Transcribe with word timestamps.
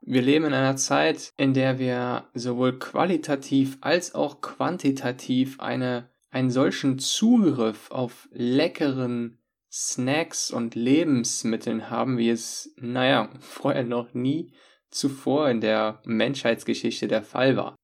wir 0.00 0.22
leben 0.22 0.46
in 0.46 0.54
einer 0.54 0.76
Zeit, 0.76 1.32
in 1.36 1.54
der 1.54 1.78
wir 1.78 2.28
sowohl 2.34 2.78
qualitativ 2.78 3.78
als 3.80 4.14
auch 4.14 4.40
quantitativ 4.40 5.60
eine, 5.60 6.08
einen 6.30 6.50
solchen 6.50 6.98
Zugriff 6.98 7.90
auf 7.90 8.28
leckeren 8.32 9.38
Snacks 9.70 10.50
und 10.50 10.74
Lebensmitteln 10.74 11.90
haben, 11.90 12.16
wie 12.16 12.30
es, 12.30 12.72
naja, 12.76 13.28
vorher 13.40 13.84
noch 13.84 14.14
nie 14.14 14.52
zuvor 14.90 15.50
in 15.50 15.60
der 15.60 16.00
Menschheitsgeschichte 16.04 17.08
der 17.08 17.22
Fall 17.22 17.56
war. 17.56 17.74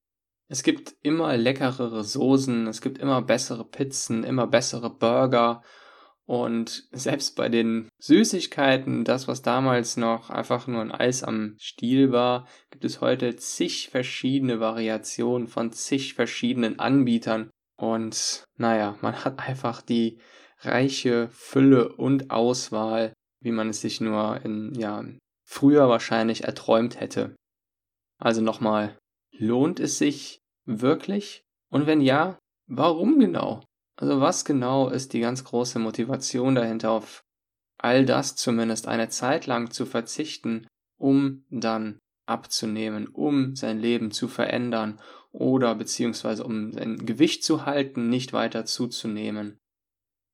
Es 0.48 0.62
gibt 0.62 0.94
immer 1.02 1.36
leckerere 1.36 2.04
Soßen, 2.04 2.66
es 2.66 2.80
gibt 2.80 2.98
immer 2.98 3.22
bessere 3.22 3.64
Pizzen, 3.64 4.24
immer 4.24 4.46
bessere 4.46 4.90
Burger 4.90 5.62
und 6.26 6.88
selbst 6.90 7.36
bei 7.36 7.48
den 7.48 7.88
Süßigkeiten, 7.98 9.04
das 9.04 9.28
was 9.28 9.42
damals 9.42 9.96
noch 9.96 10.30
einfach 10.30 10.66
nur 10.66 10.80
ein 10.80 10.92
Eis 10.92 11.22
am 11.22 11.56
Stiel 11.58 12.12
war, 12.12 12.48
gibt 12.70 12.84
es 12.84 13.00
heute 13.02 13.36
zig 13.36 13.90
verschiedene 13.90 14.58
Variationen 14.58 15.48
von 15.48 15.72
zig 15.72 16.14
verschiedenen 16.14 16.78
Anbietern. 16.78 17.50
Und 17.76 18.44
naja, 18.56 18.96
man 19.02 19.24
hat 19.24 19.38
einfach 19.38 19.82
die 19.82 20.18
reiche 20.60 21.28
Fülle 21.28 21.92
und 21.92 22.30
Auswahl, 22.30 23.12
wie 23.40 23.52
man 23.52 23.68
es 23.68 23.82
sich 23.82 24.00
nur 24.00 24.40
in, 24.44 24.72
ja, 24.74 25.04
früher 25.46 25.90
wahrscheinlich 25.90 26.44
erträumt 26.44 27.00
hätte. 27.00 27.36
Also 28.18 28.40
nochmal, 28.40 28.96
lohnt 29.32 29.78
es 29.78 29.98
sich 29.98 30.38
wirklich? 30.64 31.42
Und 31.70 31.86
wenn 31.86 32.00
ja, 32.00 32.38
warum 32.66 33.18
genau? 33.18 33.62
Also 33.96 34.20
was 34.20 34.44
genau 34.44 34.88
ist 34.88 35.12
die 35.12 35.20
ganz 35.20 35.44
große 35.44 35.78
Motivation 35.78 36.54
dahinter, 36.54 36.90
auf 36.90 37.22
all 37.78 38.04
das 38.04 38.34
zumindest 38.34 38.88
eine 38.88 39.08
Zeit 39.08 39.46
lang 39.46 39.70
zu 39.70 39.86
verzichten, 39.86 40.66
um 40.98 41.44
dann 41.50 41.98
abzunehmen, 42.26 43.08
um 43.08 43.54
sein 43.54 43.78
Leben 43.78 44.10
zu 44.10 44.28
verändern 44.28 45.00
oder 45.32 45.74
beziehungsweise 45.74 46.44
um 46.44 46.72
sein 46.72 47.04
Gewicht 47.04 47.44
zu 47.44 47.66
halten, 47.66 48.08
nicht 48.08 48.32
weiter 48.32 48.64
zuzunehmen. 48.64 49.58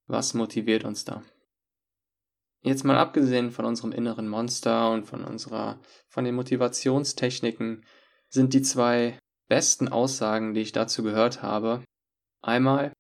Was 0.07 0.35
motiviert 0.35 0.85
uns 0.85 1.05
da? 1.05 1.23
Jetzt 2.63 2.85
mal 2.85 2.99
abgesehen 2.99 3.51
von 3.51 3.65
unserem 3.65 3.93
inneren 3.93 4.29
Monster 4.29 4.91
und 4.91 5.07
von 5.07 5.25
unserer, 5.25 5.81
von 6.09 6.25
den 6.25 6.35
Motivationstechniken, 6.35 7.85
sind 8.29 8.53
die 8.53 8.63
zwei 8.63 9.19
besten 9.49 9.89
Aussagen, 9.89 10.55
die 10.55 10.61
ich 10.61 10.73
dazu 10.73 11.03
gehört 11.03 11.43
habe, 11.43 11.83
einmal 12.43 12.93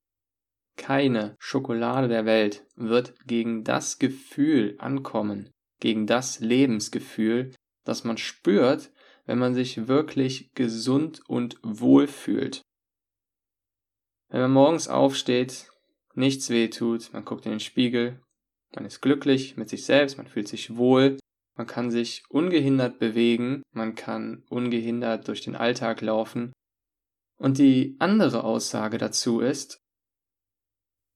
keine 0.80 1.36
Schokolade 1.38 2.08
der 2.08 2.24
Welt 2.24 2.66
wird 2.74 3.14
gegen 3.26 3.64
das 3.64 3.98
Gefühl 3.98 4.76
ankommen, 4.78 5.50
gegen 5.78 6.06
das 6.06 6.40
Lebensgefühl, 6.40 7.54
das 7.84 8.04
man 8.04 8.16
spürt, 8.16 8.90
wenn 9.26 9.38
man 9.38 9.54
sich 9.54 9.88
wirklich 9.88 10.50
gesund 10.54 11.20
und 11.28 11.58
wohl 11.62 12.06
fühlt. 12.06 12.62
Wenn 14.30 14.40
man 14.40 14.52
morgens 14.52 14.88
aufsteht, 14.88 15.70
nichts 16.14 16.48
weh 16.48 16.68
tut, 16.68 17.12
man 17.12 17.26
guckt 17.26 17.44
in 17.44 17.52
den 17.52 17.60
Spiegel, 17.60 18.22
man 18.74 18.86
ist 18.86 19.02
glücklich 19.02 19.58
mit 19.58 19.68
sich 19.68 19.84
selbst, 19.84 20.16
man 20.16 20.28
fühlt 20.28 20.48
sich 20.48 20.76
wohl, 20.76 21.18
man 21.56 21.66
kann 21.66 21.90
sich 21.90 22.22
ungehindert 22.30 22.98
bewegen, 22.98 23.62
man 23.72 23.94
kann 23.94 24.44
ungehindert 24.48 25.28
durch 25.28 25.42
den 25.42 25.56
Alltag 25.56 26.00
laufen. 26.00 26.52
Und 27.38 27.58
die 27.58 27.96
andere 27.98 28.44
Aussage 28.44 28.96
dazu 28.96 29.40
ist, 29.40 29.78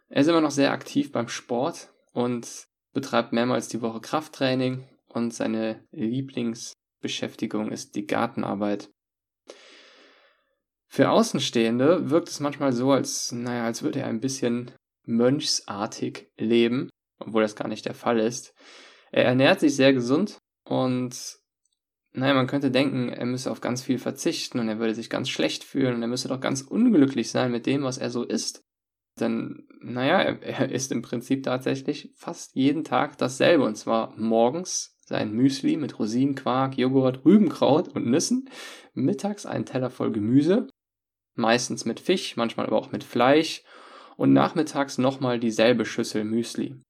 er 0.08 0.20
ist 0.20 0.28
immer 0.28 0.40
noch 0.40 0.50
sehr 0.50 0.72
aktiv 0.72 1.12
beim 1.12 1.28
Sport 1.28 1.92
und 2.12 2.66
betreibt 2.92 3.32
mehrmals 3.32 3.68
die 3.68 3.82
Woche 3.82 4.00
Krafttraining 4.00 4.88
und 5.08 5.32
seine 5.32 5.84
Lieblingsbeschäftigung 5.92 7.70
ist 7.70 7.94
die 7.94 8.06
Gartenarbeit. 8.06 8.90
Für 10.86 11.10
Außenstehende 11.10 12.10
wirkt 12.10 12.28
es 12.28 12.40
manchmal 12.40 12.72
so, 12.72 12.92
als, 12.92 13.32
naja, 13.32 13.64
als 13.64 13.82
würde 13.82 14.00
er 14.00 14.06
ein 14.06 14.20
bisschen 14.20 14.70
mönchsartig 15.06 16.30
leben, 16.36 16.90
obwohl 17.18 17.42
das 17.42 17.56
gar 17.56 17.68
nicht 17.68 17.84
der 17.86 17.94
Fall 17.94 18.18
ist. 18.18 18.54
Er 19.10 19.24
ernährt 19.24 19.60
sich 19.60 19.74
sehr 19.74 19.92
gesund, 19.92 20.38
und 20.64 21.38
naja, 22.12 22.34
man 22.34 22.46
könnte 22.46 22.70
denken, 22.70 23.08
er 23.08 23.26
müsse 23.26 23.50
auf 23.50 23.60
ganz 23.60 23.82
viel 23.82 23.98
verzichten 23.98 24.60
und 24.60 24.68
er 24.68 24.78
würde 24.78 24.94
sich 24.94 25.10
ganz 25.10 25.28
schlecht 25.28 25.64
fühlen 25.64 25.96
und 25.96 26.02
er 26.02 26.08
müsse 26.08 26.28
doch 26.28 26.40
ganz 26.40 26.62
unglücklich 26.62 27.30
sein 27.30 27.50
mit 27.50 27.66
dem, 27.66 27.82
was 27.82 27.98
er 27.98 28.10
so 28.10 28.22
isst. 28.22 28.64
Denn, 29.18 29.66
naja, 29.80 30.20
er, 30.20 30.42
er 30.42 30.70
isst 30.70 30.92
im 30.92 31.02
Prinzip 31.02 31.42
tatsächlich 31.42 32.12
fast 32.14 32.54
jeden 32.54 32.84
Tag 32.84 33.18
dasselbe 33.18 33.64
und 33.64 33.76
zwar 33.76 34.14
morgens 34.16 34.96
sein 35.06 35.32
Müsli 35.32 35.76
mit 35.76 35.98
Rosinen, 35.98 36.34
Quark, 36.34 36.78
Joghurt, 36.78 37.24
Rübenkraut 37.24 37.88
und 37.88 38.06
Nüssen, 38.06 38.48
mittags 38.94 39.44
einen 39.44 39.66
Teller 39.66 39.90
voll 39.90 40.12
Gemüse, 40.12 40.68
meistens 41.34 41.84
mit 41.84 42.00
Fisch, 42.00 42.36
manchmal 42.36 42.66
aber 42.66 42.78
auch 42.78 42.92
mit 42.92 43.04
Fleisch 43.04 43.62
und 44.16 44.32
nachmittags 44.32 44.98
nochmal 44.98 45.38
dieselbe 45.40 45.84
Schüssel 45.84 46.24
Müsli. 46.24 46.80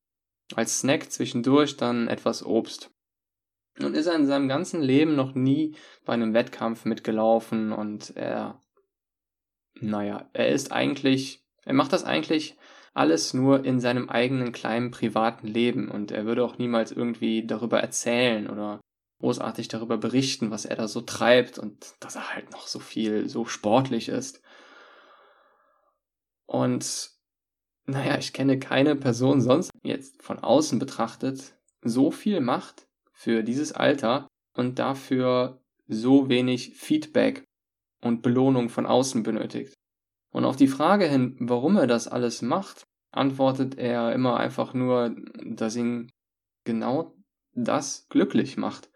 Als 0.55 0.81
Snack 0.81 1.11
zwischendurch 1.11 1.76
dann 1.76 2.09
etwas 2.09 2.44
Obst. 2.44 2.94
Nun 3.79 3.94
ist 3.94 4.06
er 4.06 4.15
in 4.15 4.26
seinem 4.26 4.49
ganzen 4.49 4.81
Leben 4.81 5.17
noch 5.17 5.35
nie 5.35 5.76
bei 6.05 6.12
einem 6.12 6.32
Wettkampf 6.32 6.85
mitgelaufen 6.85 7.73
und 7.73 8.17
er, 8.17 8.61
naja, 9.75 10.29
er 10.32 10.49
ist 10.49 10.71
eigentlich, 10.71 11.44
er 11.65 11.75
macht 11.75 11.93
das 11.93 12.05
eigentlich 12.05 12.56
alles 12.93 13.35
nur 13.35 13.65
in 13.65 13.81
seinem 13.81 14.09
eigenen 14.09 14.53
kleinen 14.53 14.93
privaten 14.93 15.49
Leben 15.49 15.91
und 15.91 16.12
er 16.12 16.25
würde 16.25 16.44
auch 16.44 16.59
niemals 16.59 16.93
irgendwie 16.93 17.44
darüber 17.44 17.81
erzählen 17.81 18.49
oder 18.49 18.81
großartig 19.19 19.67
darüber 19.67 19.99
berichten, 19.99 20.53
was 20.53 20.65
er 20.65 20.76
da 20.76 20.87
so 20.87 21.00
treibt 21.00 21.59
und 21.59 21.94
dass 21.99 22.15
er 22.15 22.32
halt 22.32 22.53
noch 22.53 22.69
so 22.69 22.79
viel, 22.79 23.29
so 23.29 23.44
sportlich 23.47 24.09
ist. 24.09 24.41
Und 26.47 27.11
naja, 27.87 28.17
ich 28.19 28.32
kenne 28.32 28.61
keine 28.61 28.94
Person 28.94 29.41
sonst 29.41 29.71
jetzt 29.82 30.23
von 30.23 30.38
außen 30.38 30.79
betrachtet 30.79 31.56
so 31.82 32.11
viel 32.11 32.41
macht 32.41 32.87
für 33.25 33.43
dieses 33.43 33.73
Alter 33.73 34.29
und 34.53 34.79
dafür 34.79 35.59
so 35.88 36.29
wenig 36.29 36.75
Feedback 36.75 37.43
und 38.03 38.21
Belohnung 38.21 38.69
von 38.69 38.85
außen 38.85 39.23
benötigt. 39.23 39.75
Und 40.31 40.44
auf 40.44 40.56
die 40.56 40.69
Frage 40.69 41.06
hin, 41.06 41.35
warum 41.41 41.79
er 41.79 41.87
das 41.87 42.06
alles 42.06 42.43
macht, 42.43 42.85
antwortet 43.12 43.79
er 43.79 44.12
immer 44.12 44.37
einfach 44.37 44.75
nur, 44.75 45.17
dass 45.43 45.75
ihn 45.75 46.11
genau 46.65 47.17
das 47.55 48.06
glücklich 48.11 48.59
macht. 48.59 48.91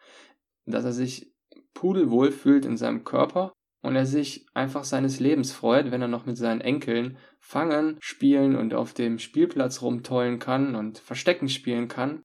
Dass 0.67 0.85
er 0.85 0.93
sich 0.93 1.33
pudelwohl 1.73 2.31
fühlt 2.31 2.67
in 2.67 2.77
seinem 2.77 3.05
Körper 3.05 3.55
und 3.81 3.97
er 3.97 4.05
sich 4.05 4.47
einfach 4.53 4.85
seines 4.85 5.21
Lebens 5.21 5.53
freut, 5.53 5.91
wenn 5.91 6.03
er 6.03 6.09
noch 6.09 6.27
mit 6.27 6.37
seinen 6.37 6.61
Enkeln 6.61 7.17
fangen, 7.41 7.97
spielen 8.01 8.57
und 8.57 8.75
auf 8.75 8.93
dem 8.93 9.19
Spielplatz 9.19 9.81
rumtollen 9.81 10.39
kann 10.39 10.75
und 10.75 10.99
Verstecken 10.99 11.49
spielen 11.49 11.89
kann. 11.89 12.25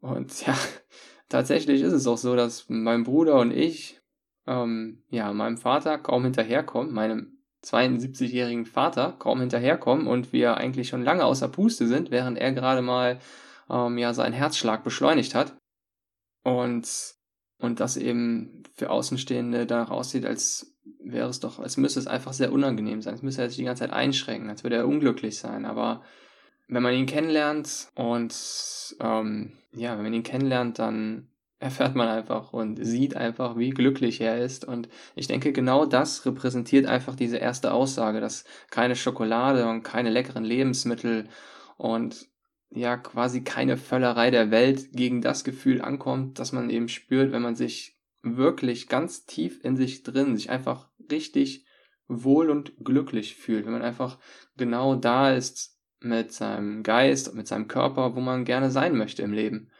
Und 0.00 0.46
ja, 0.46 0.58
tatsächlich 1.28 1.82
ist 1.82 1.92
es 1.92 2.06
auch 2.06 2.18
so, 2.18 2.36
dass 2.36 2.66
mein 2.68 3.04
Bruder 3.04 3.38
und 3.40 3.52
ich, 3.52 4.00
ähm, 4.46 5.02
ja, 5.10 5.32
meinem 5.32 5.56
Vater 5.56 5.98
kaum 5.98 6.24
hinterherkommen, 6.24 6.92
meinem 6.92 7.38
72-jährigen 7.64 8.66
Vater 8.66 9.16
kaum 9.18 9.40
hinterherkommen 9.40 10.06
und 10.06 10.32
wir 10.32 10.56
eigentlich 10.56 10.88
schon 10.88 11.02
lange 11.02 11.24
außer 11.24 11.48
Puste 11.48 11.86
sind, 11.86 12.10
während 12.10 12.38
er 12.38 12.52
gerade 12.52 12.82
mal 12.82 13.18
ähm, 13.68 13.98
ja 13.98 14.14
seinen 14.14 14.32
Herzschlag 14.32 14.84
beschleunigt 14.84 15.34
hat. 15.34 15.56
Und, 16.44 17.14
und 17.58 17.80
das 17.80 17.96
eben 17.96 18.62
für 18.74 18.90
Außenstehende 18.90 19.66
danach 19.66 19.90
aussieht, 19.90 20.24
als 20.24 20.76
wäre 21.00 21.28
es 21.28 21.40
doch, 21.40 21.58
als 21.58 21.76
müsste 21.76 22.00
es 22.00 22.06
einfach 22.06 22.32
sehr 22.32 22.52
unangenehm 22.52 23.02
sein. 23.02 23.14
Es 23.14 23.22
müsste 23.22 23.42
er 23.42 23.48
sich 23.48 23.58
die 23.58 23.64
ganze 23.64 23.80
Zeit 23.80 23.92
einschränken, 23.92 24.48
als 24.48 24.62
würde 24.62 24.76
er 24.76 24.88
unglücklich 24.88 25.38
sein. 25.38 25.64
Aber 25.64 26.02
wenn 26.68 26.82
man 26.82 26.94
ihn 26.94 27.06
kennenlernt 27.06 27.88
und 27.94 28.96
ähm, 29.00 29.52
ja, 29.72 29.96
wenn 29.96 30.04
man 30.04 30.14
ihn 30.14 30.22
kennenlernt, 30.22 30.78
dann 30.78 31.28
erfährt 31.60 31.96
man 31.96 32.06
einfach 32.06 32.52
und 32.52 32.84
sieht 32.84 33.16
einfach, 33.16 33.56
wie 33.56 33.70
glücklich 33.70 34.20
er 34.20 34.38
ist. 34.38 34.64
Und 34.64 34.88
ich 35.16 35.26
denke, 35.26 35.52
genau 35.52 35.86
das 35.86 36.24
repräsentiert 36.24 36.86
einfach 36.86 37.16
diese 37.16 37.38
erste 37.38 37.72
Aussage, 37.72 38.20
dass 38.20 38.44
keine 38.70 38.94
Schokolade 38.94 39.68
und 39.68 39.82
keine 39.82 40.10
leckeren 40.10 40.44
Lebensmittel 40.44 41.28
und 41.76 42.28
ja 42.70 42.96
quasi 42.96 43.42
keine 43.42 43.76
Völlerei 43.76 44.30
der 44.30 44.52
Welt 44.52 44.92
gegen 44.92 45.20
das 45.20 45.42
Gefühl 45.42 45.80
ankommt, 45.80 46.38
dass 46.38 46.52
man 46.52 46.70
eben 46.70 46.88
spürt, 46.88 47.32
wenn 47.32 47.42
man 47.42 47.56
sich 47.56 47.98
wirklich 48.22 48.88
ganz 48.88 49.26
tief 49.26 49.64
in 49.64 49.76
sich 49.76 50.04
drin, 50.04 50.36
sich 50.36 50.50
einfach 50.50 50.88
richtig 51.10 51.66
wohl 52.06 52.50
und 52.50 52.72
glücklich 52.84 53.34
fühlt, 53.34 53.66
wenn 53.66 53.72
man 53.72 53.82
einfach 53.82 54.18
genau 54.56 54.94
da 54.94 55.32
ist 55.32 55.77
mit 56.00 56.32
seinem 56.32 56.82
Geist, 56.82 57.34
mit 57.34 57.48
seinem 57.48 57.68
Körper, 57.68 58.14
wo 58.14 58.20
man 58.20 58.44
gerne 58.44 58.70
sein 58.70 58.96
möchte 58.96 59.22
im 59.22 59.32
Leben. 59.32 59.70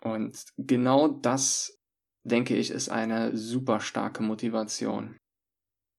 Und 0.00 0.44
genau 0.56 1.08
das, 1.08 1.78
denke 2.22 2.54
ich, 2.56 2.70
ist 2.70 2.88
eine 2.88 3.36
super 3.36 3.80
starke 3.80 4.22
Motivation. 4.22 5.16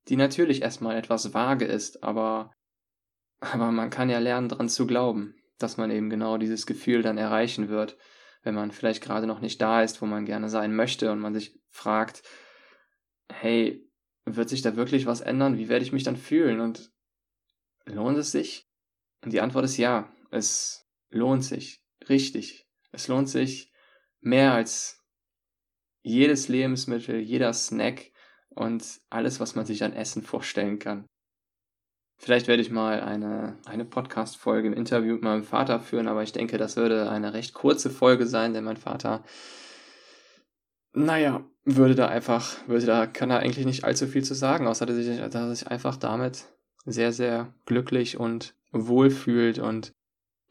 Die 0.07 0.15
natürlich 0.15 0.61
erstmal 0.61 0.95
etwas 0.95 1.33
vage 1.33 1.65
ist, 1.65 2.03
aber, 2.03 2.51
aber 3.39 3.71
man 3.71 3.89
kann 3.89 4.09
ja 4.09 4.19
lernen, 4.19 4.49
daran 4.49 4.69
zu 4.69 4.87
glauben, 4.87 5.35
dass 5.57 5.77
man 5.77 5.91
eben 5.91 6.09
genau 6.09 6.37
dieses 6.37 6.65
Gefühl 6.65 7.01
dann 7.01 7.17
erreichen 7.17 7.69
wird, 7.69 7.97
wenn 8.43 8.55
man 8.55 8.71
vielleicht 8.71 9.03
gerade 9.03 9.27
noch 9.27 9.41
nicht 9.41 9.61
da 9.61 9.83
ist, 9.83 10.01
wo 10.01 10.05
man 10.05 10.25
gerne 10.25 10.49
sein 10.49 10.75
möchte 10.75 11.11
und 11.11 11.19
man 11.19 11.33
sich 11.33 11.59
fragt, 11.69 12.23
hey, 13.31 13.85
wird 14.25 14.49
sich 14.49 14.61
da 14.61 14.75
wirklich 14.75 15.05
was 15.05 15.21
ändern? 15.21 15.57
Wie 15.57 15.69
werde 15.69 15.83
ich 15.83 15.91
mich 15.91 16.03
dann 16.03 16.17
fühlen? 16.17 16.61
Und 16.61 16.91
lohnt 17.85 18.17
es 18.17 18.31
sich? 18.31 18.68
Und 19.23 19.33
die 19.33 19.41
Antwort 19.41 19.65
ist 19.65 19.77
ja, 19.77 20.11
es 20.31 20.87
lohnt 21.09 21.43
sich. 21.43 21.81
Richtig. 22.07 22.67
Es 22.91 23.07
lohnt 23.07 23.29
sich, 23.29 23.71
mehr 24.21 24.53
als 24.53 25.03
jedes 26.01 26.47
Lebensmittel, 26.47 27.19
jeder 27.19 27.53
Snack 27.53 28.11
und 28.49 28.83
alles, 29.09 29.39
was 29.39 29.55
man 29.55 29.65
sich 29.65 29.83
an 29.83 29.93
Essen 29.93 30.23
vorstellen 30.23 30.79
kann. 30.79 31.05
Vielleicht 32.17 32.47
werde 32.47 32.61
ich 32.61 32.69
mal 32.69 32.99
eine, 32.99 33.57
eine 33.65 33.85
Podcast-Folge 33.85 34.67
im 34.67 34.73
Interview 34.73 35.13
mit 35.13 35.23
meinem 35.23 35.43
Vater 35.43 35.79
führen, 35.79 36.09
aber 36.09 36.21
ich 36.21 36.33
denke, 36.33 36.57
das 36.57 36.75
würde 36.75 37.09
eine 37.09 37.33
recht 37.33 37.53
kurze 37.53 37.89
Folge 37.89 38.25
sein, 38.25 38.53
denn 38.53 38.65
mein 38.65 38.75
Vater, 38.75 39.23
naja, 40.91 41.45
würde 41.63 41.95
da 41.95 42.07
einfach, 42.07 42.57
würde 42.67 42.85
da, 42.85 43.07
kann 43.07 43.31
er 43.31 43.39
eigentlich 43.39 43.65
nicht 43.65 43.85
allzu 43.85 44.05
viel 44.05 44.23
zu 44.23 44.33
sagen, 44.33 44.67
außer 44.67 44.85
dass 44.85 44.97
sich, 44.97 45.17
dass 45.17 45.59
sich 45.59 45.67
einfach 45.69 45.95
damit 45.95 46.45
sehr, 46.85 47.13
sehr 47.13 47.53
glücklich 47.65 48.17
und 48.17 48.53
wohl 48.71 49.09
fühlt 49.09 49.59
und 49.59 49.91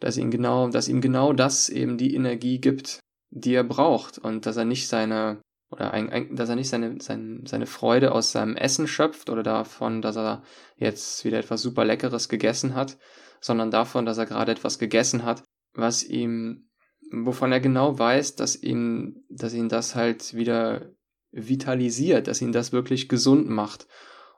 dass 0.00 0.16
ihm 0.16 0.30
genau, 0.30 0.68
dass 0.68 0.88
ihm 0.88 1.00
genau 1.00 1.32
das 1.32 1.68
eben 1.68 1.98
die 1.98 2.14
Energie 2.14 2.60
gibt, 2.60 3.00
die 3.30 3.54
er 3.54 3.64
braucht 3.64 4.18
und 4.18 4.46
dass 4.46 4.56
er 4.56 4.64
nicht 4.64 4.88
seine 4.88 5.40
oder 5.70 5.92
ein, 5.92 6.08
ein, 6.10 6.34
dass 6.34 6.48
er 6.48 6.56
nicht 6.56 6.68
seine, 6.68 7.00
seine, 7.00 7.42
seine 7.46 7.66
Freude 7.66 8.12
aus 8.12 8.32
seinem 8.32 8.56
Essen 8.56 8.86
schöpft 8.86 9.28
oder 9.28 9.42
davon, 9.42 10.00
dass 10.00 10.16
er 10.16 10.42
jetzt 10.76 11.24
wieder 11.24 11.38
etwas 11.38 11.60
super 11.60 11.84
Leckeres 11.84 12.28
gegessen 12.28 12.74
hat, 12.74 12.98
sondern 13.40 13.70
davon, 13.70 14.06
dass 14.06 14.18
er 14.18 14.26
gerade 14.26 14.52
etwas 14.52 14.78
gegessen 14.78 15.24
hat, 15.24 15.42
was 15.74 16.02
ihm, 16.04 16.70
wovon 17.12 17.52
er 17.52 17.60
genau 17.60 17.98
weiß, 17.98 18.36
dass 18.36 18.60
ihn, 18.60 19.24
dass 19.28 19.52
ihn 19.52 19.68
das 19.68 19.94
halt 19.94 20.34
wieder 20.34 20.90
vitalisiert, 21.30 22.28
dass 22.28 22.40
ihn 22.40 22.52
das 22.52 22.72
wirklich 22.72 23.08
gesund 23.08 23.48
macht. 23.48 23.86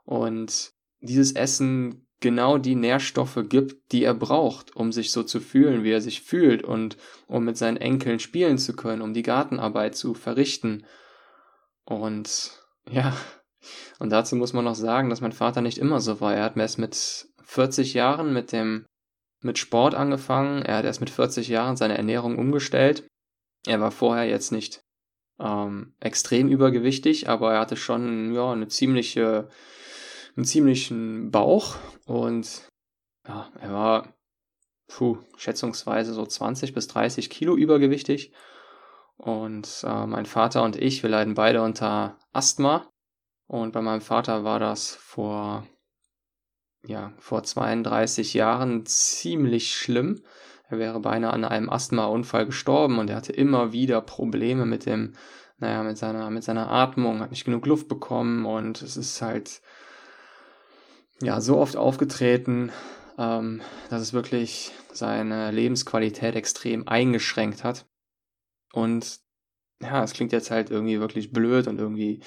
Und 0.05 0.73
dieses 1.01 1.33
Essen 1.33 2.09
genau 2.21 2.59
die 2.59 2.75
Nährstoffe 2.75 3.39
gibt, 3.49 3.93
die 3.93 4.05
er 4.05 4.15
braucht, 4.15 4.77
um 4.77 4.93
sich 4.93 5.11
so 5.11 5.23
zu 5.23 5.41
fühlen, 5.41 5.85
wie 5.85 5.91
er 5.91 6.01
sich 6.01 6.23
fühlt 6.23 6.63
und 6.63 6.97
um 7.27 7.45
mit 7.45 7.57
seinen 7.57 7.79
Enkeln 7.79 8.19
spielen 8.21 8.59
zu 8.59 8.77
können, 8.77 9.03
um 9.03 9.15
die 9.15 9.23
Gartenarbeit 9.23 9.97
zu 9.97 10.15
verrichten. 10.15 10.85
Und 11.85 12.53
ja, 12.91 13.17
und 13.99 14.11
dazu 14.11 14.37
muss 14.37 14.53
man 14.53 14.65
noch 14.65 14.75
sagen, 14.75 15.11
dass 15.11 15.21
mein 15.21 15.33
Vater 15.33 15.61
nicht 15.61 15.79
immer 15.79 16.01
so 16.01 16.21
war. 16.21 16.35
Er 16.35 16.45
hat 16.45 16.57
erst 16.57 16.79
mit 16.79 17.27
40 17.45 17.95
Jahren 17.95 18.33
mit 18.33 18.53
dem 18.53 18.87
mit 19.43 19.59
Sport 19.59 19.95
angefangen. 19.95 20.63
Er 20.63 20.77
hat 20.77 20.85
erst 20.85 21.01
mit 21.01 21.11
40 21.11 21.49
Jahren 21.49 21.77
seine 21.77 21.97
Ernährung 21.97 22.39
umgestellt. 22.39 23.07
Er 23.67 23.81
war 23.81 23.91
vorher 23.91 24.29
jetzt 24.29 24.53
nicht 24.53 24.83
ähm, 25.39 25.95
extrem 26.01 26.49
übergewichtig, 26.49 27.29
aber 27.29 27.55
er 27.55 27.61
hatte 27.61 27.77
schon 27.77 28.35
ja 28.35 28.53
eine 28.53 28.69
ziemliche 28.69 29.49
einen 30.37 30.45
ziemlichen 30.45 31.31
Bauch 31.31 31.77
und 32.07 32.69
ja, 33.27 33.51
er 33.61 33.73
war 33.73 34.15
puh, 34.91 35.19
schätzungsweise 35.37 36.13
so 36.13 36.27
20 36.27 36.75
bis 36.75 36.89
30 36.89 37.31
Kilo 37.31 37.57
übergewichtig. 37.57 38.33
Und 39.17 39.85
äh, 39.85 40.07
mein 40.07 40.27
Vater 40.27 40.63
und 40.63 40.77
ich, 40.77 41.03
wir 41.03 41.11
leiden 41.11 41.35
beide 41.35 41.63
unter 41.63 42.19
Asthma. 42.33 42.91
Und 43.47 43.73
bei 43.73 43.83
meinem 43.83 44.01
Vater 44.01 44.45
war 44.45 44.59
das 44.59 44.95
vor, 44.95 45.67
ja, 46.87 47.13
vor 47.19 47.43
32 47.43 48.35
Jahren 48.35 48.87
ziemlich 48.87 49.75
schlimm. 49.75 50.23
Er 50.69 50.79
wäre 50.79 51.01
beinahe 51.01 51.33
an 51.33 51.45
einem 51.45 51.69
Asthmaunfall 51.69 52.47
gestorben 52.47 52.99
und 52.99 53.11
er 53.11 53.17
hatte 53.17 53.33
immer 53.33 53.73
wieder 53.73 54.01
Probleme 54.01 54.67
mit 54.67 54.87
dem, 54.87 55.15
naja, 55.59 55.83
mit 55.83 55.99
seiner, 55.99 56.31
mit 56.31 56.45
seiner 56.45 56.71
Atmung, 56.71 57.21
hat 57.21 57.31
nicht 57.31 57.45
genug 57.45 57.67
Luft 57.67 57.89
bekommen 57.89 58.47
und 58.47 58.81
es 58.81 58.97
ist 58.97 59.21
halt, 59.21 59.61
ja, 61.23 61.41
so 61.41 61.59
oft 61.59 61.77
aufgetreten, 61.77 62.73
ähm, 63.19 63.61
dass 63.91 64.03
es 64.03 64.13
wirklich 64.13 64.73
seine 64.93 65.51
Lebensqualität 65.51 66.35
extrem 66.35 66.89
eingeschränkt 66.89 67.65
hat. 67.65 67.87
Und 68.73 69.21
ja, 69.83 70.03
es 70.03 70.13
klingt 70.13 70.33
jetzt 70.33 70.51
halt 70.51 70.71
irgendwie 70.71 71.01
wirklich 71.01 71.33
blöd 71.33 71.67
und 71.67 71.79
irgendwie 71.79 72.21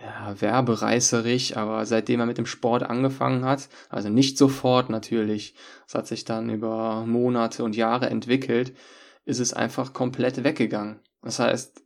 ja, 0.00 0.40
werbereißerig, 0.40 1.56
aber 1.56 1.86
seitdem 1.86 2.20
er 2.20 2.26
mit 2.26 2.38
dem 2.38 2.46
Sport 2.46 2.82
angefangen 2.82 3.44
hat, 3.44 3.68
also 3.88 4.08
nicht 4.08 4.36
sofort 4.36 4.90
natürlich, 4.90 5.54
es 5.86 5.94
hat 5.94 6.06
sich 6.06 6.24
dann 6.24 6.50
über 6.50 7.06
Monate 7.06 7.64
und 7.64 7.76
Jahre 7.76 8.10
entwickelt, 8.10 8.76
ist 9.24 9.40
es 9.40 9.54
einfach 9.54 9.92
komplett 9.92 10.44
weggegangen. 10.44 11.00
Das 11.22 11.38
heißt, 11.38 11.82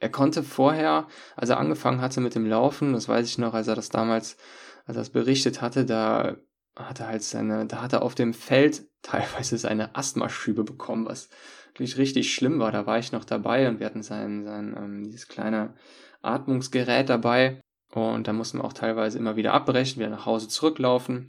er 0.00 0.08
konnte 0.10 0.42
vorher, 0.42 1.06
als 1.36 1.50
er 1.50 1.58
angefangen 1.58 2.00
hatte 2.00 2.20
mit 2.20 2.34
dem 2.34 2.44
Laufen, 2.44 2.92
das 2.92 3.08
weiß 3.08 3.26
ich 3.28 3.38
noch, 3.38 3.54
als 3.54 3.68
er 3.68 3.76
das 3.76 3.88
damals, 3.88 4.36
als 4.86 4.96
er 4.96 5.00
das 5.00 5.10
berichtet 5.10 5.60
hatte, 5.60 5.84
da 5.84 6.36
hat 6.76 7.00
er 7.00 7.08
halt 7.08 7.22
seine, 7.22 7.66
da 7.66 7.82
hat 7.82 7.92
er 7.92 8.02
auf 8.02 8.14
dem 8.14 8.34
Feld 8.34 8.86
teilweise 9.02 9.58
seine 9.58 9.94
Asthmaschübe 9.96 10.64
bekommen, 10.64 11.06
was 11.06 11.28
wirklich 11.74 11.98
richtig 11.98 12.34
schlimm 12.34 12.58
war. 12.58 12.70
Da 12.72 12.86
war 12.86 12.98
ich 12.98 13.12
noch 13.12 13.24
dabei 13.24 13.68
und 13.68 13.80
wir 13.80 13.86
hatten 13.86 14.02
sein, 14.02 14.44
sein 14.44 14.76
ähm, 14.76 15.04
dieses 15.04 15.28
kleine 15.28 15.74
Atmungsgerät 16.20 17.08
dabei 17.08 17.60
und 17.92 18.28
da 18.28 18.32
mussten 18.32 18.58
wir 18.58 18.64
auch 18.64 18.72
teilweise 18.72 19.18
immer 19.18 19.36
wieder 19.36 19.52
abbrechen, 19.52 20.00
wieder 20.00 20.10
nach 20.10 20.26
Hause 20.26 20.48
zurücklaufen. 20.48 21.26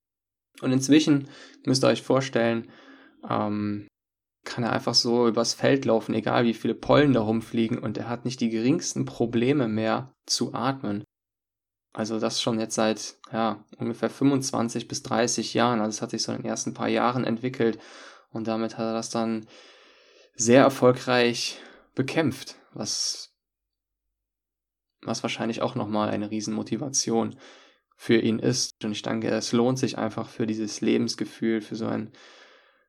Und 0.61 0.71
inzwischen 0.71 1.27
müsst 1.65 1.83
ihr 1.83 1.87
euch 1.87 2.03
vorstellen, 2.03 2.71
ähm, 3.27 3.87
kann 4.45 4.63
er 4.63 4.73
einfach 4.73 4.93
so 4.93 5.27
übers 5.27 5.53
Feld 5.53 5.85
laufen, 5.85 6.13
egal 6.13 6.43
wie 6.43 6.53
viele 6.53 6.75
Pollen 6.75 7.13
da 7.13 7.21
rumfliegen 7.21 7.79
und 7.79 7.97
er 7.97 8.09
hat 8.09 8.25
nicht 8.25 8.41
die 8.41 8.49
geringsten 8.49 9.05
Probleme 9.05 9.67
mehr 9.67 10.13
zu 10.25 10.53
atmen. 10.53 11.03
Also 11.93 12.19
das 12.19 12.41
schon 12.41 12.59
jetzt 12.59 12.75
seit 12.75 13.17
ja, 13.31 13.63
ungefähr 13.77 14.09
25 14.09 14.87
bis 14.87 15.03
30 15.03 15.53
Jahren. 15.53 15.79
Also 15.79 15.89
es 15.89 16.01
hat 16.01 16.09
sich 16.09 16.23
so 16.23 16.31
in 16.31 16.39
den 16.39 16.47
ersten 16.47 16.73
paar 16.73 16.89
Jahren 16.89 17.23
entwickelt 17.23 17.79
und 18.31 18.47
damit 18.47 18.77
hat 18.77 18.87
er 18.87 18.93
das 18.93 19.11
dann 19.11 19.45
sehr 20.35 20.63
erfolgreich 20.63 21.59
bekämpft, 21.93 22.55
was, 22.73 23.31
was 25.03 25.21
wahrscheinlich 25.21 25.61
auch 25.61 25.75
nochmal 25.75 26.09
eine 26.09 26.31
Riesenmotivation 26.31 27.37
für 27.95 28.17
ihn 28.17 28.39
ist. 28.39 28.83
Und 28.83 28.91
ich 28.91 29.03
denke, 29.03 29.29
es 29.29 29.51
lohnt 29.51 29.77
sich 29.77 29.99
einfach 29.99 30.29
für 30.29 30.47
dieses 30.47 30.81
Lebensgefühl, 30.81 31.61
für 31.61 31.75
so 31.75 31.85
ein 31.85 32.11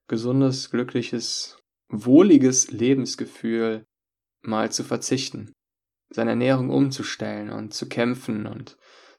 gesundes, 0.09 0.71
glückliches, 0.71 1.59
wohliges 1.89 2.71
Lebensgefühl 2.71 3.85
mal 4.41 4.73
zu 4.73 4.83
verzichten, 4.83 5.53
seine 6.15 6.31
Ernährung 6.31 6.71
umzustellen 6.71 7.51
und 7.51 7.75
zu 7.75 7.89
kämpfen 7.89 8.47
und 8.47 8.77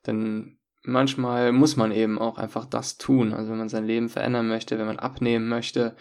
denn 0.08 0.58
manchmal 0.84 1.52
muss 1.52 1.76
man 1.76 1.92
eben 1.92 2.20
auch 2.20 2.38
einfach 2.38 2.66
das 2.66 2.98
tun. 2.98 3.34
Also 3.34 3.52
wenn 3.52 3.58
man 3.58 3.70
sein 3.70 3.86
Leben 3.86 4.10
verändern 4.10 4.48
möchte, 4.48 4.78
wenn 4.78 4.86
man 4.86 5.00
abnehmen 5.00 5.48
möchte, 5.48 5.96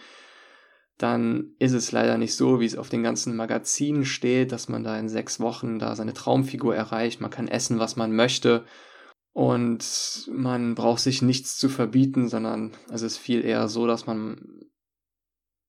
dann 0.97 1.55
ist 1.59 1.73
es 1.73 1.91
leider 1.91 2.17
nicht 2.17 2.35
so, 2.35 2.59
wie 2.59 2.65
es 2.65 2.77
auf 2.77 2.89
den 2.89 3.03
ganzen 3.03 3.35
Magazinen 3.35 4.05
steht, 4.05 4.51
dass 4.51 4.69
man 4.69 4.83
da 4.83 4.97
in 4.97 5.09
sechs 5.09 5.39
Wochen 5.39 5.79
da 5.79 5.95
seine 5.95 6.13
Traumfigur 6.13 6.75
erreicht. 6.75 7.19
Man 7.19 7.31
kann 7.31 7.47
essen, 7.47 7.79
was 7.79 7.95
man 7.95 8.15
möchte 8.15 8.65
und 9.33 10.29
man 10.31 10.75
braucht 10.75 11.01
sich 11.01 11.21
nichts 11.21 11.57
zu 11.57 11.67
verbieten, 11.67 12.29
sondern 12.29 12.71
es 12.89 13.01
ist 13.01 13.17
viel 13.17 13.43
eher 13.43 13.67
so, 13.67 13.87
dass 13.87 14.05
man 14.05 14.61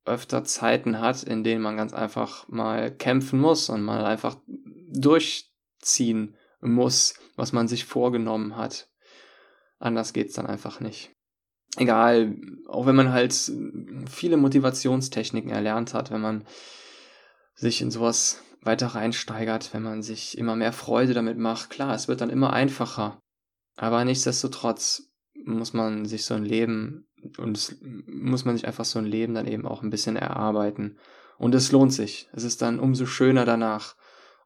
öfter 0.07 0.45
Zeiten 0.45 1.01
hat, 1.01 1.23
in 1.23 1.45
denen 1.45 1.63
man 1.63 1.77
ganz 1.77 1.93
einfach 1.93 2.49
mal 2.49 2.91
kämpfen 2.91 3.41
muss 3.41 3.69
und 3.69 3.83
mal 3.83 4.05
einfach 4.05 4.37
durchziehen 4.89 6.37
muss, 6.61 7.15
was 7.37 7.53
man 7.53 7.69
sich 7.69 7.85
vorgenommen 7.85 8.57
hat. 8.57 8.89
Anders 9.79 10.13
geht's 10.13 10.35
dann 10.35 10.47
einfach 10.47 10.81
nicht. 10.81 11.13
Egal, 11.77 12.37
auch 12.69 12.87
wenn 12.87 12.97
man 12.97 13.13
halt 13.13 13.35
viele 14.09 14.37
Motivationstechniken 14.39 15.51
erlernt 15.51 15.93
hat, 15.93 16.11
wenn 16.11 16.23
man 16.23 16.47
sich 17.55 17.83
in 17.83 17.91
sowas 17.91 18.43
weiter 18.63 18.89
reinsteigert, 18.89 19.75
wenn 19.75 19.83
man 19.83 20.03
sich 20.03 20.39
immer 20.39 20.57
mehr 20.57 20.73
Freude 20.73 21.15
damit 21.15 21.39
macht, 21.39 21.71
klar, 21.71 21.95
es 21.95 22.09
wird 22.09 22.21
dann 22.21 22.31
immer 22.31 22.53
einfacher. 22.53 23.21
Aber 23.77 24.05
nichtsdestotrotz 24.05 25.11
muss 25.45 25.75
man 25.75 26.07
sich 26.07 26.25
so 26.25 26.35
ein 26.35 26.45
Leben 26.45 27.07
und 27.39 27.57
es 27.57 27.77
muss 28.07 28.45
man 28.45 28.57
sich 28.57 28.67
einfach 28.67 28.85
so 28.85 28.99
ein 28.99 29.07
Leben 29.07 29.35
dann 29.35 29.47
eben 29.47 29.67
auch 29.67 29.83
ein 29.83 29.91
bisschen 29.91 30.17
erarbeiten. 30.17 30.99
Und 31.39 31.55
es 31.55 31.73
lohnt 31.73 31.93
sich. 31.93 32.29
Es 32.33 32.45
ist 32.45 32.63
dann 32.63 32.81
umso 32.81 33.07
schöner 33.07 33.45
danach 33.45 33.97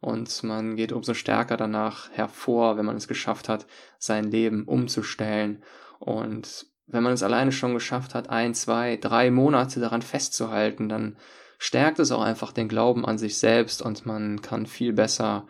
und 0.00 0.42
man 0.42 0.76
geht 0.76 0.92
umso 0.92 1.14
stärker 1.14 1.56
danach 1.56 2.10
hervor, 2.10 2.76
wenn 2.76 2.86
man 2.86 2.96
es 2.96 3.06
geschafft 3.06 3.48
hat, 3.48 3.66
sein 3.98 4.30
Leben 4.30 4.64
umzustellen. 4.64 5.62
Und 5.98 6.66
wenn 6.86 7.02
man 7.02 7.12
es 7.12 7.22
alleine 7.22 7.52
schon 7.52 7.74
geschafft 7.74 8.14
hat, 8.14 8.30
ein, 8.30 8.54
zwei, 8.54 8.96
drei 8.96 9.30
Monate 9.30 9.78
daran 9.78 10.02
festzuhalten, 10.02 10.88
dann 10.88 11.16
stärkt 11.58 11.98
es 11.98 12.10
auch 12.10 12.22
einfach 12.22 12.52
den 12.52 12.68
Glauben 12.68 13.04
an 13.04 13.18
sich 13.18 13.38
selbst 13.38 13.82
und 13.82 14.06
man 14.06 14.40
kann 14.40 14.66
viel 14.66 14.94
besser 14.94 15.46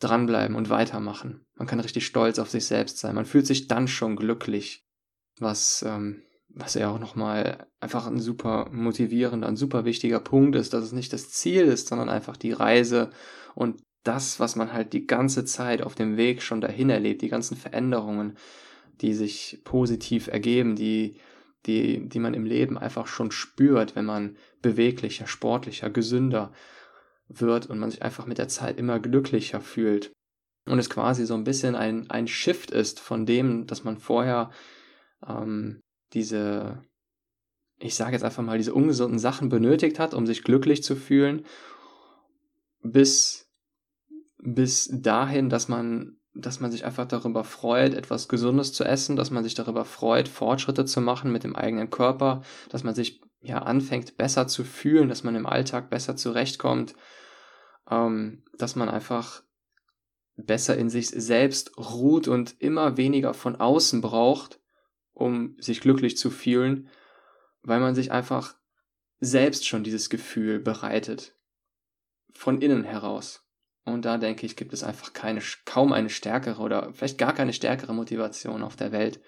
dranbleiben 0.00 0.56
und 0.56 0.70
weitermachen. 0.70 1.46
Man 1.54 1.68
kann 1.68 1.80
richtig 1.80 2.06
stolz 2.06 2.38
auf 2.38 2.50
sich 2.50 2.64
selbst 2.64 2.98
sein. 2.98 3.14
Man 3.14 3.26
fühlt 3.26 3.46
sich 3.46 3.68
dann 3.68 3.86
schon 3.86 4.16
glücklich, 4.16 4.86
was, 5.38 5.84
ähm, 5.86 6.22
was 6.54 6.74
ja 6.74 6.90
auch 6.90 7.00
nochmal 7.00 7.66
einfach 7.80 8.06
ein 8.06 8.20
super 8.20 8.68
motivierender, 8.70 9.48
ein 9.48 9.56
super 9.56 9.84
wichtiger 9.84 10.20
Punkt 10.20 10.54
ist, 10.56 10.72
dass 10.72 10.84
es 10.84 10.92
nicht 10.92 11.12
das 11.12 11.30
Ziel 11.30 11.64
ist, 11.64 11.88
sondern 11.88 12.08
einfach 12.08 12.36
die 12.36 12.52
Reise 12.52 13.10
und 13.54 13.82
das, 14.04 14.38
was 14.38 14.54
man 14.54 14.72
halt 14.72 14.92
die 14.92 15.06
ganze 15.06 15.44
Zeit 15.44 15.82
auf 15.82 15.94
dem 15.94 16.16
Weg 16.16 16.42
schon 16.42 16.60
dahin 16.60 16.90
erlebt, 16.90 17.22
die 17.22 17.28
ganzen 17.28 17.56
Veränderungen, 17.56 18.36
die 19.00 19.14
sich 19.14 19.62
positiv 19.64 20.28
ergeben, 20.28 20.76
die, 20.76 21.16
die, 21.66 22.08
die 22.08 22.18
man 22.18 22.34
im 22.34 22.44
Leben 22.44 22.78
einfach 22.78 23.06
schon 23.06 23.30
spürt, 23.30 23.96
wenn 23.96 24.04
man 24.04 24.36
beweglicher, 24.62 25.26
sportlicher, 25.26 25.90
gesünder 25.90 26.52
wird 27.28 27.66
und 27.66 27.78
man 27.78 27.90
sich 27.90 28.02
einfach 28.02 28.26
mit 28.26 28.38
der 28.38 28.48
Zeit 28.48 28.78
immer 28.78 29.00
glücklicher 29.00 29.60
fühlt. 29.60 30.12
Und 30.66 30.78
es 30.78 30.90
quasi 30.90 31.26
so 31.26 31.34
ein 31.34 31.44
bisschen 31.44 31.74
ein, 31.74 32.08
ein 32.10 32.28
Shift 32.28 32.70
ist 32.70 33.00
von 33.00 33.26
dem, 33.26 33.66
dass 33.66 33.84
man 33.84 33.98
vorher 33.98 34.50
ähm, 35.26 35.80
diese, 36.12 36.82
ich 37.78 37.94
sage 37.94 38.12
jetzt 38.12 38.24
einfach 38.24 38.42
mal, 38.42 38.58
diese 38.58 38.74
ungesunden 38.74 39.18
Sachen 39.18 39.48
benötigt 39.48 39.98
hat, 39.98 40.14
um 40.14 40.26
sich 40.26 40.44
glücklich 40.44 40.82
zu 40.82 40.96
fühlen, 40.96 41.44
bis, 42.82 43.50
bis 44.38 44.90
dahin, 44.92 45.48
dass 45.48 45.68
man, 45.68 46.18
dass 46.34 46.60
man 46.60 46.70
sich 46.70 46.84
einfach 46.84 47.06
darüber 47.06 47.44
freut, 47.44 47.94
etwas 47.94 48.28
Gesundes 48.28 48.72
zu 48.72 48.84
essen, 48.84 49.16
dass 49.16 49.30
man 49.30 49.42
sich 49.42 49.54
darüber 49.54 49.84
freut, 49.84 50.28
Fortschritte 50.28 50.84
zu 50.84 51.00
machen 51.00 51.32
mit 51.32 51.44
dem 51.44 51.56
eigenen 51.56 51.90
Körper, 51.90 52.42
dass 52.68 52.84
man 52.84 52.94
sich 52.94 53.20
ja 53.40 53.58
anfängt, 53.58 54.16
besser 54.16 54.46
zu 54.46 54.64
fühlen, 54.64 55.08
dass 55.08 55.24
man 55.24 55.34
im 55.34 55.46
Alltag 55.46 55.90
besser 55.90 56.16
zurechtkommt, 56.16 56.94
ähm, 57.90 58.42
dass 58.56 58.76
man 58.76 58.88
einfach 58.88 59.42
besser 60.36 60.76
in 60.76 60.90
sich 60.90 61.08
selbst 61.08 61.76
ruht 61.78 62.26
und 62.28 62.60
immer 62.60 62.96
weniger 62.96 63.34
von 63.34 63.56
außen 63.56 64.00
braucht, 64.00 64.60
um 65.14 65.56
sich 65.58 65.80
glücklich 65.80 66.16
zu 66.16 66.30
fühlen, 66.30 66.88
weil 67.62 67.80
man 67.80 67.94
sich 67.94 68.12
einfach 68.12 68.56
selbst 69.20 69.66
schon 69.66 69.84
dieses 69.84 70.10
Gefühl 70.10 70.60
bereitet. 70.60 71.34
Von 72.34 72.60
innen 72.60 72.84
heraus. 72.84 73.44
Und 73.84 74.04
da 74.04 74.18
denke 74.18 74.44
ich, 74.46 74.56
gibt 74.56 74.72
es 74.72 74.82
einfach 74.82 75.12
keine, 75.12 75.40
kaum 75.64 75.92
eine 75.92 76.10
stärkere 76.10 76.60
oder 76.60 76.92
vielleicht 76.92 77.18
gar 77.18 77.34
keine 77.34 77.52
stärkere 77.52 77.94
Motivation 77.94 78.62
auf 78.62 78.76
der 78.76 78.92
Welt, 78.92 79.20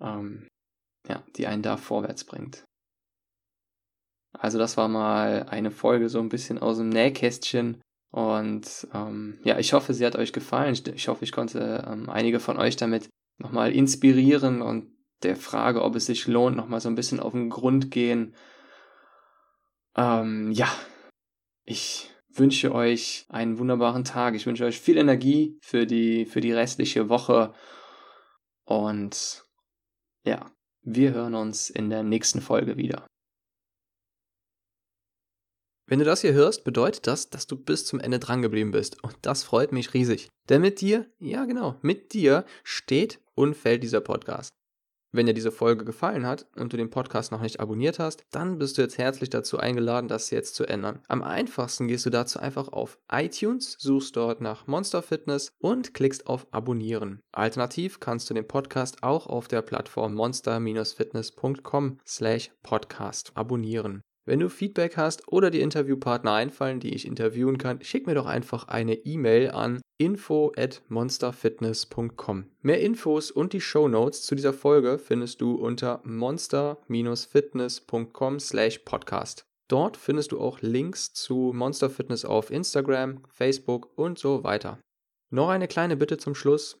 ähm, 0.00 0.48
ja, 1.06 1.22
die 1.36 1.46
einen 1.46 1.62
da 1.62 1.76
vorwärts 1.76 2.24
bringt. 2.24 2.64
Also 4.32 4.58
das 4.58 4.76
war 4.76 4.88
mal 4.88 5.44
eine 5.48 5.70
Folge 5.70 6.08
so 6.08 6.20
ein 6.20 6.28
bisschen 6.28 6.58
aus 6.58 6.78
dem 6.78 6.88
Nähkästchen. 6.88 7.80
Und 8.10 8.88
ähm, 8.94 9.38
ja, 9.44 9.58
ich 9.58 9.72
hoffe, 9.72 9.92
sie 9.92 10.06
hat 10.06 10.16
euch 10.16 10.32
gefallen. 10.32 10.78
Ich, 10.94 11.08
hoffe, 11.08 11.24
ich 11.24 11.32
konnte 11.32 11.84
ähm, 11.86 12.08
einige 12.08 12.40
von 12.40 12.58
euch 12.58 12.76
damit 12.76 13.08
nochmal 13.38 13.72
inspirieren 13.72 14.62
und 14.62 14.92
der 15.22 15.36
Frage, 15.36 15.82
ob 15.82 15.96
es 15.96 16.06
sich 16.06 16.26
lohnt, 16.26 16.56
nochmal 16.56 16.80
so 16.80 16.88
ein 16.88 16.94
bisschen 16.94 17.20
auf 17.20 17.32
den 17.32 17.50
Grund 17.50 17.90
gehen. 17.90 18.34
Ähm, 19.96 20.52
ja, 20.52 20.68
ich 21.64 22.10
wünsche 22.28 22.72
euch 22.72 23.26
einen 23.28 23.58
wunderbaren 23.58 24.04
Tag. 24.04 24.34
Ich 24.34 24.46
wünsche 24.46 24.64
euch 24.64 24.80
viel 24.80 24.96
Energie 24.96 25.58
für 25.60 25.86
die, 25.86 26.24
für 26.24 26.40
die 26.40 26.52
restliche 26.52 27.08
Woche. 27.08 27.52
Und 28.64 29.44
ja, 30.24 30.50
wir 30.82 31.12
hören 31.12 31.34
uns 31.34 31.70
in 31.70 31.90
der 31.90 32.02
nächsten 32.02 32.40
Folge 32.40 32.76
wieder. 32.76 33.06
Wenn 35.86 36.00
du 36.00 36.04
das 36.04 36.20
hier 36.20 36.34
hörst, 36.34 36.64
bedeutet 36.64 37.06
das, 37.06 37.30
dass 37.30 37.46
du 37.46 37.56
bis 37.56 37.86
zum 37.86 37.98
Ende 37.98 38.18
drangeblieben 38.18 38.72
bist. 38.72 39.02
Und 39.02 39.16
das 39.22 39.42
freut 39.42 39.72
mich 39.72 39.94
riesig. 39.94 40.28
Denn 40.50 40.60
mit 40.60 40.82
dir, 40.82 41.10
ja 41.18 41.46
genau, 41.46 41.76
mit 41.80 42.12
dir 42.12 42.44
steht 42.62 43.20
und 43.38 43.54
fällt 43.54 43.84
dieser 43.84 44.00
Podcast. 44.00 44.50
Wenn 45.10 45.24
dir 45.24 45.32
diese 45.32 45.52
Folge 45.52 45.86
gefallen 45.86 46.26
hat 46.26 46.46
und 46.56 46.72
du 46.72 46.76
den 46.76 46.90
Podcast 46.90 47.32
noch 47.32 47.40
nicht 47.40 47.60
abonniert 47.60 47.98
hast, 47.98 48.24
dann 48.30 48.58
bist 48.58 48.76
du 48.76 48.82
jetzt 48.82 48.98
herzlich 48.98 49.30
dazu 49.30 49.56
eingeladen, 49.56 50.06
das 50.06 50.30
jetzt 50.30 50.54
zu 50.54 50.66
ändern. 50.66 51.00
Am 51.08 51.22
einfachsten 51.22 51.88
gehst 51.88 52.04
du 52.04 52.10
dazu 52.10 52.40
einfach 52.40 52.68
auf 52.68 52.98
iTunes, 53.10 53.76
suchst 53.78 54.16
dort 54.16 54.42
nach 54.42 54.66
Monster 54.66 55.00
Fitness 55.00 55.52
und 55.60 55.94
klickst 55.94 56.26
auf 56.26 56.46
Abonnieren. 56.50 57.20
Alternativ 57.32 58.00
kannst 58.00 58.28
du 58.28 58.34
den 58.34 58.46
Podcast 58.46 59.02
auch 59.02 59.26
auf 59.28 59.48
der 59.48 59.62
Plattform 59.62 60.12
monster-fitness.com 60.12 61.98
slash 62.06 62.50
podcast 62.62 63.32
abonnieren. 63.34 64.02
Wenn 64.26 64.40
du 64.40 64.50
Feedback 64.50 64.98
hast 64.98 65.26
oder 65.28 65.50
die 65.50 65.62
Interviewpartner 65.62 66.34
einfallen, 66.34 66.80
die 66.80 66.94
ich 66.94 67.06
interviewen 67.06 67.56
kann, 67.56 67.80
schick 67.80 68.06
mir 68.06 68.14
doch 68.14 68.26
einfach 68.26 68.68
eine 68.68 68.92
E-Mail 68.94 69.52
an 69.52 69.80
info 69.98 70.52
at 70.56 70.82
monsterfitness.com. 70.88 72.46
Mehr 72.62 72.80
Infos 72.80 73.30
und 73.30 73.52
die 73.52 73.60
Show 73.60 73.86
Notes 73.88 74.22
zu 74.22 74.34
dieser 74.34 74.52
Folge 74.52 74.98
findest 74.98 75.40
du 75.40 75.54
unter 75.56 76.00
monster-fitness.com 76.04 78.40
slash 78.40 78.78
podcast. 78.78 79.44
Dort 79.68 79.96
findest 79.98 80.32
du 80.32 80.40
auch 80.40 80.60
Links 80.62 81.12
zu 81.12 81.52
Monster 81.54 81.90
Fitness 81.90 82.24
auf 82.24 82.50
Instagram, 82.50 83.22
Facebook 83.28 83.96
und 83.98 84.18
so 84.18 84.42
weiter. 84.42 84.80
Noch 85.30 85.50
eine 85.50 85.68
kleine 85.68 85.96
Bitte 85.96 86.16
zum 86.16 86.34
Schluss. 86.34 86.80